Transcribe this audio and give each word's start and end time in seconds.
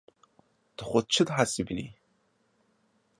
Tu 0.75 0.83
xwe 0.89 0.99
çi 1.11 1.23
dihesibînî? 1.27 1.87